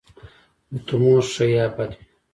[0.71, 2.03] د تومور ښه یا بد وي.